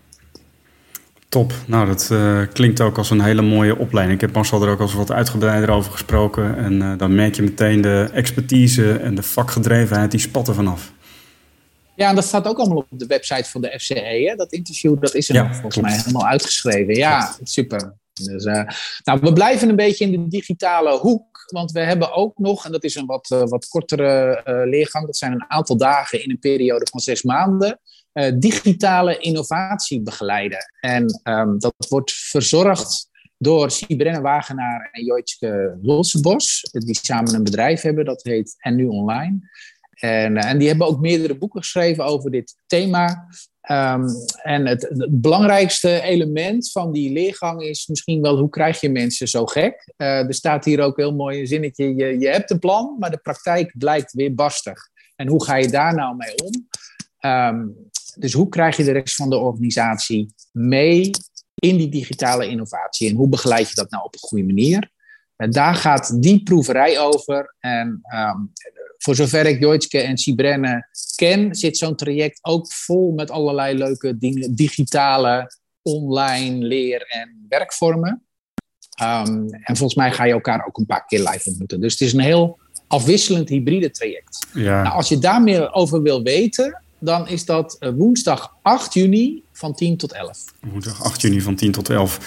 Top. 1.28 1.52
Nou, 1.66 1.87
dat 1.87 2.09
uh, 2.12 2.43
klinkt 2.52 2.81
ook 2.81 2.99
als 2.99 3.11
een 3.11 3.21
hele 3.21 3.43
mooie 3.43 3.78
opleiding. 3.78 4.21
Ik 4.21 4.26
heb 4.26 4.35
Marcel 4.35 4.62
er 4.62 4.69
ook 4.69 4.81
al 4.81 4.90
wat 4.90 5.11
uitgebreider 5.11 5.71
over 5.71 5.93
gesproken. 5.93 6.57
En 6.57 6.99
dan 6.99 7.14
merk 7.14 7.37
je 7.37 7.43
meteen 7.43 7.81
de 7.81 8.11
expertise 8.12 8.93
en 8.93 9.14
de 9.14 9.23
vakgedrevenheid, 9.23 10.11
die 10.11 10.21
spatten 10.21 10.55
vanaf. 10.55 10.93
Ja, 11.97 12.09
en 12.09 12.14
dat 12.14 12.25
staat 12.25 12.47
ook 12.47 12.59
allemaal 12.59 12.87
op 12.90 12.99
de 12.99 13.07
website 13.07 13.50
van 13.50 13.61
de 13.61 13.78
FCE. 13.78 14.28
Hè? 14.28 14.35
Dat 14.35 14.52
interview, 14.52 15.00
dat 15.00 15.14
is 15.14 15.28
er 15.28 15.35
ja, 15.35 15.52
volgens 15.52 15.76
mij 15.76 15.97
helemaal 15.97 16.26
uitgeschreven. 16.26 16.95
Ja, 16.95 17.35
super. 17.43 17.95
Dus, 18.25 18.45
uh, 18.45 18.69
nou, 19.05 19.21
we 19.21 19.33
blijven 19.33 19.69
een 19.69 19.77
beetje 19.77 20.05
in 20.05 20.11
de 20.11 20.29
digitale 20.29 20.99
hoek. 20.99 21.45
Want 21.47 21.71
we 21.71 21.81
hebben 21.81 22.13
ook 22.13 22.39
nog, 22.39 22.65
en 22.65 22.73
dat 22.73 22.85
is 22.85 22.95
een 22.95 23.07
wat, 23.07 23.29
wat 23.29 23.69
kortere 23.69 24.41
leergang. 24.69 25.07
Dat 25.07 25.17
zijn 25.17 25.33
een 25.33 25.51
aantal 25.51 25.77
dagen 25.77 26.23
in 26.25 26.31
een 26.31 26.39
periode 26.39 26.87
van 26.91 27.01
zes 27.01 27.23
maanden 27.23 27.81
digitale 28.39 29.19
innovatie 29.19 30.03
begeleiden. 30.03 30.73
En 30.81 31.21
um, 31.23 31.59
dat 31.59 31.75
wordt 31.89 32.13
verzorgd 32.13 33.11
door 33.39 33.71
Sibrenne 33.71 34.21
Wagenaar 34.21 34.89
en 34.93 35.05
Joitske 35.05 35.79
Hulsebos, 35.83 36.69
die 36.73 36.99
samen 37.03 37.35
een 37.35 37.43
bedrijf 37.43 37.81
hebben, 37.81 38.05
dat 38.05 38.23
heet 38.23 38.55
En 38.59 38.75
Nu 38.75 38.87
Online. 38.87 39.39
En, 39.91 40.37
en 40.37 40.59
die 40.59 40.69
hebben 40.69 40.87
ook 40.87 41.01
meerdere 41.01 41.39
boeken 41.39 41.61
geschreven 41.61 42.05
over 42.05 42.31
dit 42.31 42.57
thema. 42.67 43.27
Um, 43.71 44.05
en 44.43 44.67
het, 44.67 45.07
belangrijkste 45.11 46.01
element 46.01 46.71
van 46.71 46.93
die 46.93 47.13
leergang 47.13 47.63
is 47.63 47.87
misschien 47.87 48.23
wel 48.23 48.39
hoe 48.39 48.49
krijg 48.49 48.81
je 48.81 48.91
mensen 48.91 49.29
zo 49.29 49.47
gek. 49.47 49.93
Uh, 49.97 50.27
er 50.27 50.35
staat 50.35 50.65
hier 50.65 50.81
ook 50.81 50.97
heel 50.97 51.15
mooi 51.15 51.41
een 51.41 51.47
zinnetje, 51.47 51.95
je, 51.95 52.19
je 52.19 52.29
hebt 52.29 52.51
een 52.51 52.59
plan, 52.59 52.97
maar 52.99 53.11
de 53.11 53.19
praktijk 53.23 53.75
blijkt 53.79 54.13
weer 54.13 54.35
barstig. 54.35 54.89
En 55.17 55.29
hoe 55.29 55.45
ga 55.45 55.55
je 55.55 55.69
daar 55.69 55.95
nou 55.95 56.17
mee 56.17 56.35
om? 56.35 56.69
Um, 57.31 57.77
dus 58.19 58.33
hoe 58.33 58.49
krijg 58.49 58.77
je 58.77 58.85
de 58.85 58.93
rest 58.93 59.15
van 59.15 59.31
de 59.31 59.39
organisatie 59.39 60.35
mee 60.53 61.11
in 61.55 61.77
die 61.77 61.89
digitale 61.89 62.49
innovatie? 62.49 63.09
En 63.11 63.17
hoe 63.17 63.29
begeleid 63.29 63.69
je 63.69 63.75
dat 63.75 63.91
nou 63.91 64.05
op 64.05 64.15
een 64.15 64.29
goede 64.29 64.45
manier? 64.45 64.91
En 65.37 65.51
daar 65.51 65.75
gaat 65.75 66.23
die 66.23 66.43
proeverij 66.43 66.99
over. 66.99 67.55
En 67.59 68.01
um, 68.15 68.53
voor 68.99 69.15
zover 69.15 69.47
ik 69.47 69.61
Joitske 69.61 70.00
en 70.00 70.19
Sibrenne 70.19 70.88
ken, 71.15 71.55
zit 71.55 71.79
zo'n 71.79 71.97
traject 71.97 72.38
ook 72.43 72.73
vol 72.73 73.12
met 73.12 73.31
allerlei 73.31 73.79
leuke 73.79 74.19
dingen, 74.19 74.55
digitale, 74.55 75.57
online 75.83 76.67
leer- 76.67 77.07
en 77.09 77.47
werkvormen. 77.49 78.23
Um, 79.03 79.49
en 79.50 79.76
volgens 79.76 79.95
mij 79.95 80.12
ga 80.12 80.25
je 80.25 80.33
elkaar 80.33 80.67
ook 80.67 80.79
een 80.79 80.87
paar 80.87 81.07
keer 81.07 81.19
live 81.19 81.49
ontmoeten. 81.49 81.81
Dus 81.81 81.93
het 81.93 82.00
is 82.00 82.12
een 82.12 82.21
heel 82.21 82.59
afwisselend 82.87 83.49
hybride 83.49 83.91
traject. 83.91 84.47
Ja. 84.53 84.83
Nou, 84.83 84.95
als 84.95 85.09
je 85.09 85.19
daar 85.19 85.43
meer 85.43 85.73
over 85.73 86.03
wil 86.03 86.23
weten, 86.23 86.83
dan 86.99 87.29
is 87.29 87.45
dat 87.45 87.76
eh, 87.79 87.91
woensdag 87.97 88.57
8 88.62 88.95
juni 88.95 89.43
van 89.53 89.75
10 89.75 89.97
tot 89.97 90.12
11. 90.12 90.45
Woensdag 90.61 91.05
8 91.05 91.21
juni 91.21 91.41
van 91.41 91.55
10 91.55 91.73
tot 91.73 91.91
11. 91.91 92.19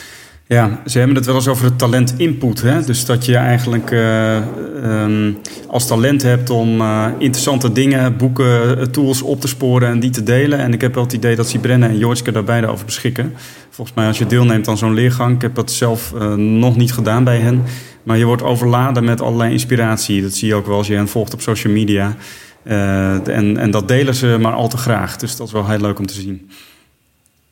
Ja, 0.51 0.81
ze 0.85 0.97
hebben 0.97 1.15
het 1.15 1.25
wel 1.25 1.35
eens 1.35 1.47
over 1.47 1.65
het 1.65 1.77
talent 1.77 2.13
input. 2.17 2.61
Hè? 2.61 2.83
Dus 2.83 3.05
dat 3.05 3.25
je 3.25 3.35
eigenlijk 3.35 3.91
uh, 3.91 4.35
um, 4.83 5.37
als 5.67 5.87
talent 5.87 6.21
hebt 6.21 6.49
om 6.49 6.81
uh, 6.81 7.07
interessante 7.17 7.71
dingen, 7.71 8.17
boeken, 8.17 8.91
tools 8.91 9.21
op 9.21 9.41
te 9.41 9.47
sporen 9.47 9.89
en 9.89 9.99
die 9.99 10.09
te 10.09 10.23
delen. 10.23 10.59
En 10.59 10.73
ik 10.73 10.81
heb 10.81 10.93
wel 10.93 11.03
het 11.03 11.13
idee 11.13 11.35
dat 11.35 11.47
Sibrenne 11.47 11.87
en 11.87 11.97
Joortske 11.97 12.31
daar 12.31 12.43
beide 12.43 12.67
over 12.67 12.85
beschikken. 12.85 13.33
Volgens 13.69 13.95
mij 13.97 14.07
als 14.07 14.17
je 14.17 14.25
deelneemt 14.25 14.67
aan 14.67 14.77
zo'n 14.77 14.93
leergang, 14.93 15.35
ik 15.35 15.41
heb 15.41 15.55
dat 15.55 15.71
zelf 15.71 16.13
nog 16.37 16.75
niet 16.75 16.93
gedaan 16.93 17.23
bij 17.23 17.39
hen. 17.39 17.63
Maar 18.03 18.17
je 18.17 18.25
wordt 18.25 18.43
overladen 18.43 19.03
met 19.03 19.21
allerlei 19.21 19.51
inspiratie. 19.51 20.21
Dat 20.21 20.33
zie 20.33 20.47
je 20.47 20.55
ook 20.55 20.67
wel 20.67 20.77
als 20.77 20.87
je 20.87 20.95
hen 20.95 21.07
volgt 21.07 21.33
op 21.33 21.41
social 21.41 21.73
media. 21.73 22.15
En, 22.63 23.57
en 23.57 23.71
dat 23.71 23.87
delen 23.87 24.15
ze 24.15 24.37
maar 24.41 24.53
al 24.53 24.69
te 24.69 24.77
graag. 24.77 25.17
Dus 25.17 25.35
dat 25.35 25.47
is 25.47 25.53
wel 25.53 25.67
heel 25.67 25.79
leuk 25.79 25.99
om 25.99 26.05
te 26.05 26.13
zien. 26.13 26.49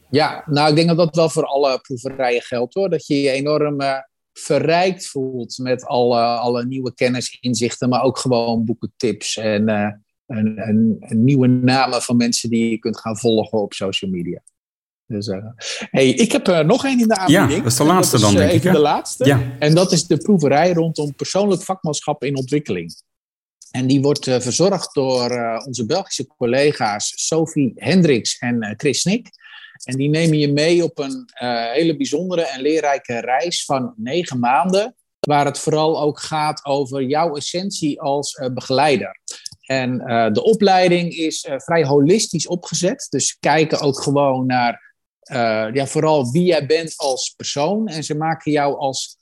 Ja, 0.10 0.44
nou 0.46 0.70
ik 0.70 0.76
denk 0.76 0.88
dat 0.88 0.98
dat 0.98 1.16
wel 1.16 1.30
voor 1.30 1.46
alle 1.46 1.80
proeverijen 1.80 2.42
geldt 2.42 2.74
hoor. 2.74 2.90
Dat 2.90 3.08
je 3.08 3.22
je 3.22 3.30
enorm 3.30 3.82
uh, 3.82 3.98
verrijkt 4.34 5.08
voelt 5.08 5.58
met 5.58 5.86
alle, 5.86 6.22
alle 6.22 6.66
nieuwe 6.66 6.94
kennis, 6.94 7.38
inzichten, 7.40 7.90
maar 7.90 8.04
ook 8.04 8.18
gewoon 8.18 8.66
boekentips 8.66 9.38
en, 9.38 9.70
uh, 9.70 9.76
en, 10.26 10.58
en, 10.58 10.98
en, 11.00 11.24
nieuwe 11.24 11.48
namen 11.48 12.02
van 12.02 12.18
mensen 12.18 12.50
die 12.50 12.70
je 12.70 12.78
kunt 12.78 13.00
gaan 13.00 13.18
volgen 13.18 13.62
op 13.62 13.74
social 13.74 14.12
media. 14.12 14.42
Dus, 15.06 15.28
uh, 15.28 15.46
hey, 15.80 16.10
ik 16.10 16.32
heb 16.32 16.48
er 16.48 16.66
nog 16.66 16.86
één 16.86 17.00
in 17.00 17.08
de 17.08 17.16
aanbieding. 17.16 17.52
Ja, 17.52 17.58
dat 17.58 17.72
is 17.72 17.78
de 17.78 17.84
laatste 17.84 18.20
dan, 18.20 18.36
denk 18.36 18.50
ik. 18.50 18.56
Even 18.56 18.72
de 18.72 18.80
laatste. 18.80 19.26
Ja. 19.26 19.56
En 19.60 19.76
dat 19.76 19.92
is 19.92 20.08
de 20.08 20.18
proeverij 20.18 20.74
rondom 20.74 21.16
persoonlijk 21.16 21.62
vakmanschap 21.62 22.24
in 22.24 22.38
ontwikkeling. 22.38 22.96
En 23.72 23.88
die 23.88 24.02
wordt 24.02 24.28
uh, 24.28 24.40
verzorgd 24.40 24.94
door 24.94 25.32
uh, 25.32 25.62
onze 25.66 25.86
Belgische 25.86 26.28
collega's 26.28 27.14
Sophie 27.16 27.72
Hendricks 27.76 28.38
en 28.38 28.74
Chris 28.78 29.00
Snik. 29.00 29.30
En 29.84 29.98
die 29.98 30.10
nemen 30.10 30.38
je 30.38 30.54
mee 30.54 30.84
op 30.84 31.00
een 31.00 31.30
hele 31.74 31.98
bijzondere 31.98 32.42
en 32.42 32.62
leerrijke 32.62 33.20
reis 33.20 33.66
van 33.66 33.94
negen 33.96 34.40
maanden. 34.40 34.96
Waar 35.20 35.46
het 35.46 35.60
vooral 35.60 36.02
ook 36.02 36.20
gaat 36.20 36.66
over 36.66 37.04
jouw 37.04 37.36
essentie 37.36 38.02
als 38.02 38.40
begeleider. 38.54 39.20
En 39.62 39.98
de 40.34 40.44
opleiding 40.44 41.14
is 41.14 41.48
vrij 41.58 41.84
holistisch 41.84 42.48
opgezet. 42.48 43.08
Dus 43.10 43.38
kijken 43.40 43.80
ook 43.80 44.02
gewoon 44.02 44.46
naar 44.46 44.96
ja, 45.74 45.86
vooral 45.86 46.32
wie 46.32 46.44
jij 46.44 46.66
bent 46.66 46.94
als 46.98 47.34
persoon. 47.36 47.88
En 47.88 48.04
ze 48.04 48.16
maken 48.16 48.52
jou 48.52 48.78
als 48.78 49.18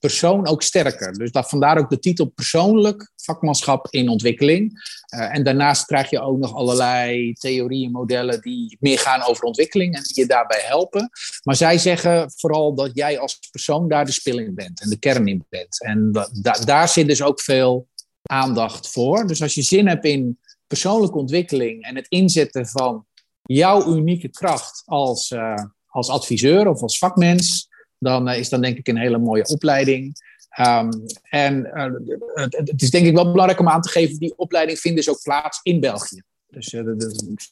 persoon 0.00 0.46
ook 0.46 0.62
sterker. 0.62 1.12
Dus 1.12 1.32
dat, 1.32 1.48
vandaar 1.48 1.78
ook 1.78 1.90
de 1.90 1.98
titel 1.98 2.26
persoonlijk 2.26 3.12
vakmanschap 3.16 3.86
in 3.90 4.08
ontwikkeling. 4.08 4.72
Uh, 5.14 5.34
en 5.34 5.44
daarnaast 5.44 5.84
krijg 5.84 6.10
je 6.10 6.20
ook 6.20 6.38
nog 6.38 6.54
allerlei 6.54 7.32
theorieën, 7.32 7.90
modellen 7.90 8.40
die 8.40 8.76
meer 8.80 8.98
gaan 8.98 9.22
over 9.22 9.44
ontwikkeling 9.44 9.96
en 9.96 10.02
die 10.02 10.20
je 10.20 10.26
daarbij 10.26 10.60
helpen. 10.64 11.10
Maar 11.42 11.56
zij 11.56 11.78
zeggen 11.78 12.32
vooral 12.36 12.74
dat 12.74 12.90
jij 12.94 13.18
als 13.18 13.38
persoon 13.50 13.88
daar 13.88 14.04
de 14.04 14.12
spil 14.12 14.38
in 14.38 14.54
bent 14.54 14.80
en 14.80 14.88
de 14.88 14.98
kern 14.98 15.28
in 15.28 15.44
bent. 15.48 15.82
En 15.84 16.12
da 16.42 16.52
daar 16.64 16.88
zit 16.88 17.06
dus 17.06 17.22
ook 17.22 17.40
veel 17.40 17.88
aandacht 18.22 18.88
voor. 18.88 19.26
Dus 19.26 19.42
als 19.42 19.54
je 19.54 19.62
zin 19.62 19.88
hebt 19.88 20.04
in 20.04 20.38
persoonlijke 20.66 21.18
ontwikkeling 21.18 21.82
en 21.82 21.96
het 21.96 22.06
inzetten 22.08 22.66
van 22.66 23.06
jouw 23.42 23.96
unieke 23.96 24.28
kracht 24.28 24.82
als, 24.84 25.30
uh, 25.30 25.54
als 25.86 26.08
adviseur 26.08 26.68
of 26.68 26.82
als 26.82 26.98
vakmens, 26.98 27.68
dan 28.00 28.28
uh, 28.28 28.38
is 28.38 28.48
dat 28.48 28.62
denk 28.62 28.78
ik 28.78 28.88
een 28.88 28.98
hele 28.98 29.18
mooie 29.18 29.46
opleiding. 29.46 30.28
Um, 30.60 30.88
en 31.22 31.70
uh, 31.74 32.44
het, 32.50 32.82
is 32.82 32.90
denk 32.90 33.06
ik 33.06 33.14
wel 33.14 33.30
belangrijk 33.30 33.60
om 33.60 33.68
aan 33.68 33.80
te 33.80 33.88
geven, 33.88 34.18
die 34.18 34.36
opleiding 34.36 34.78
vindt 34.78 34.96
dus 34.96 35.10
ook 35.10 35.22
plaats 35.22 35.60
in 35.62 35.80
België. 35.80 36.22
Dus 36.46 36.72
uh, 36.72 36.82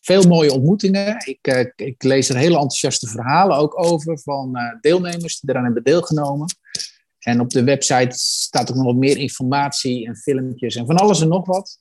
veel 0.00 0.22
mooie 0.22 0.52
ontmoetingen. 0.52 1.16
Ik, 1.24 1.72
ik, 1.76 2.02
lees 2.02 2.28
er 2.28 2.36
hele 2.36 2.54
enthousiaste 2.54 3.08
verhalen 3.08 3.56
ook 3.56 3.84
over 3.84 4.18
van 4.18 4.58
deelnemers 4.80 5.40
die 5.40 5.50
eraan 5.50 5.64
hebben 5.64 5.82
deelgenomen. 5.82 6.46
En 7.18 7.40
op 7.40 7.50
de 7.50 7.64
website 7.64 8.18
staat 8.18 8.70
ook 8.70 8.76
nog 8.76 8.96
meer 8.96 9.16
informatie 9.16 10.06
en 10.06 10.16
filmpjes 10.16 10.76
en 10.76 10.86
van 10.86 10.96
alles 10.96 11.20
en 11.20 11.28
nog 11.28 11.46
wat. 11.46 11.78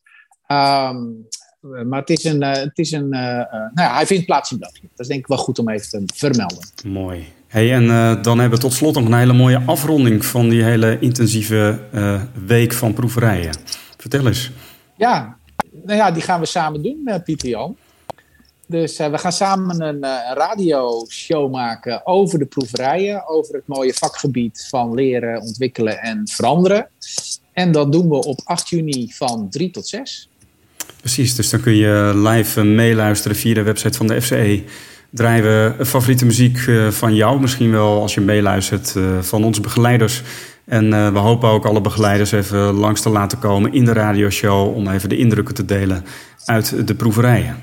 Um, 0.47 1.27
maar 1.59 1.99
het 1.99 2.09
is 2.09 2.23
een, 2.23 2.43
het 2.43 2.77
is 2.77 2.91
een 2.91 3.09
nou 3.09 3.69
ja, 3.73 3.93
hij 3.93 4.05
vindt 4.05 4.25
plaats 4.25 4.51
in 4.51 4.59
België. 4.59 4.81
Dat 4.81 4.99
is 4.99 5.07
denk 5.07 5.19
ik 5.19 5.27
wel 5.27 5.37
goed 5.37 5.59
om 5.59 5.69
even 5.69 6.05
te 6.05 6.13
vermelden. 6.15 6.67
Mooi. 6.85 7.35
Hey, 7.47 7.73
en 7.73 7.83
uh, 7.83 8.23
dan 8.23 8.39
hebben 8.39 8.57
we 8.57 8.65
tot 8.65 8.73
slot 8.73 8.95
nog 8.95 9.05
een 9.05 9.17
hele 9.17 9.33
mooie 9.33 9.61
afronding 9.65 10.25
van 10.25 10.49
die 10.49 10.63
hele 10.63 10.99
intensieve 10.99 11.79
uh, 11.93 12.21
week 12.45 12.73
van 12.73 12.93
proeverijen. 12.93 13.55
Vertel 13.97 14.27
eens. 14.27 14.51
Ja, 14.97 15.37
nou 15.83 15.97
ja, 15.97 16.11
die 16.11 16.21
gaan 16.21 16.39
we 16.39 16.45
samen 16.45 16.83
doen, 16.83 17.01
uh, 17.05 17.15
Pieter 17.23 17.49
Jan. 17.49 17.77
Dus 18.65 18.97
we 18.97 19.17
gaan 19.17 19.31
samen 19.31 19.81
een, 19.81 20.03
een 20.03 20.35
radioshow 20.35 21.51
maken 21.51 22.05
over 22.05 22.39
de 22.39 22.45
proeverijen, 22.45 23.27
over 23.27 23.55
het 23.55 23.67
mooie 23.67 23.93
vakgebied 23.93 24.67
van 24.69 24.93
leren, 24.93 25.41
ontwikkelen 25.41 25.99
en 25.99 26.21
veranderen. 26.27 26.87
En 27.53 27.71
dat 27.71 27.91
doen 27.91 28.09
we 28.09 28.15
op 28.15 28.41
8 28.43 28.69
juni 28.69 29.11
van 29.13 29.49
3 29.49 29.71
tot 29.71 29.87
6. 29.87 30.29
Precies, 30.99 31.35
dus 31.35 31.49
dan 31.49 31.61
kun 31.61 31.75
je 31.75 32.11
live 32.15 32.63
meeluisteren 32.63 33.37
via 33.37 33.53
de 33.53 33.61
website 33.61 33.97
van 33.97 34.07
de 34.07 34.21
FCE 34.21 34.63
draaien 35.17 35.43
we 35.43 35.85
favoriete 35.85 36.25
muziek 36.25 36.57
eh, 36.67 36.87
van 36.87 37.15
jou, 37.15 37.39
misschien 37.39 37.71
wel 37.71 38.01
als 38.01 38.13
je 38.13 38.21
meeluistert, 38.21 38.95
eh, 38.95 39.03
van 39.21 39.43
onze 39.43 39.61
begeleiders. 39.61 40.23
En 40.65 40.93
eh, 40.93 41.11
we 41.11 41.19
hopen 41.19 41.49
ook 41.49 41.65
alle 41.65 41.81
begeleiders 41.81 42.31
even 42.31 42.59
langs 42.59 43.01
te 43.01 43.09
laten 43.09 43.39
komen 43.39 43.73
in 43.73 43.85
de 43.85 43.93
radioshow 43.93 44.75
om 44.75 44.87
even 44.87 45.09
de 45.09 45.17
indrukken 45.17 45.55
te 45.55 45.65
delen 45.65 46.05
uit 46.45 46.87
de 46.87 46.95
proeverijen. 46.95 47.55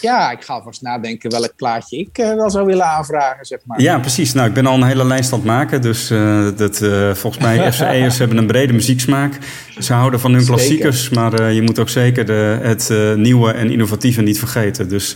Ja, 0.00 0.30
ik 0.30 0.44
ga 0.44 0.54
alvast 0.54 0.82
nadenken 0.82 1.30
welk 1.30 1.52
plaatje 1.56 1.98
ik 1.98 2.18
uh, 2.18 2.34
wel 2.34 2.50
zou 2.50 2.66
willen 2.66 2.86
aanvragen, 2.86 3.44
zeg 3.44 3.58
maar. 3.64 3.80
Ja, 3.80 3.98
precies. 3.98 4.32
Nou, 4.32 4.48
ik 4.48 4.54
ben 4.54 4.66
al 4.66 4.74
een 4.74 4.82
hele 4.82 5.04
lijst 5.04 5.32
aan 5.32 5.38
het 5.38 5.48
maken. 5.48 5.82
Dus 5.82 6.10
uh, 6.10 6.48
dat, 6.56 6.80
uh, 6.80 7.14
volgens 7.14 7.42
mij, 7.42 7.72
FCE'ers 7.72 8.18
hebben 8.22 8.36
een 8.36 8.46
brede 8.46 8.72
muzieksmaak. 8.72 9.38
Ze 9.78 9.92
houden 9.92 10.20
van 10.20 10.32
hun 10.32 10.40
zeker. 10.40 10.56
klassiekers, 10.56 11.08
maar 11.08 11.52
je 11.52 11.62
moet 11.62 11.78
ook 11.78 11.88
zeker 11.88 12.26
de, 12.26 12.58
het 12.62 12.92
nieuwe 13.16 13.52
en 13.52 13.70
innovatieve 13.70 14.22
niet 14.22 14.38
vergeten. 14.38 14.88
Dus 14.88 15.14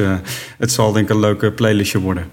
het 0.59 0.73
zal 0.73 0.93
denk 0.93 1.09
ik 1.09 1.15
een 1.15 1.21
leuke 1.21 1.53
playlistje 1.53 1.99
worden. 1.99 2.27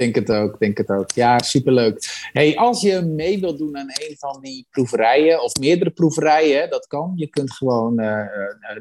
Denk 0.00 0.14
het 0.14 0.30
ook, 0.30 0.58
denk 0.58 0.78
het 0.78 0.88
ook. 0.88 1.10
Ja, 1.10 1.38
superleuk. 1.38 2.28
Hey, 2.32 2.56
als 2.56 2.80
je 2.80 3.00
mee 3.00 3.40
wilt 3.40 3.58
doen 3.58 3.76
aan 3.76 3.88
een 3.88 4.16
van 4.18 4.40
die 4.40 4.66
proeverijen, 4.70 5.42
of 5.42 5.56
meerdere 5.56 5.90
proeverijen, 5.90 6.70
dat 6.70 6.86
kan. 6.86 7.12
Je 7.16 7.26
kunt 7.26 7.52
gewoon 7.52 8.00
uh, 8.00 8.24